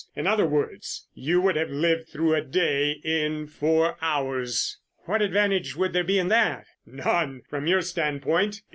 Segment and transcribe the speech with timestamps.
[0.15, 5.75] In other words, you would have lived through a day in four hours." "What advantage
[5.75, 8.63] would there be in that?" "None, from your standpoint.